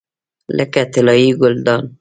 لکه 0.57 0.81
طلایي 0.93 1.29
ګلدان. 1.41 1.83